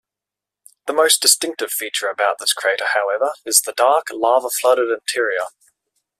[0.87, 5.45] The most distinctive feature about this crater, however, is the dark, lava-flooded interior.